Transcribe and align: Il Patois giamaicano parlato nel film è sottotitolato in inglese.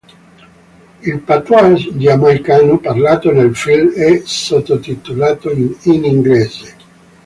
Il 1.03 1.19
Patois 1.21 1.75
giamaicano 1.91 2.79
parlato 2.79 3.31
nel 3.31 3.55
film 3.55 3.91
è 3.93 4.23
sottotitolato 4.25 5.51
in 5.51 5.75
inglese. 6.03 6.75